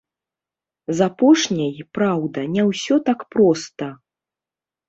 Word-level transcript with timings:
З 0.99 1.07
апошняй, 1.09 1.77
праўда, 1.97 2.47
не 2.57 2.63
ўсё 2.71 2.95
так 3.11 3.19
проста. 3.37 3.93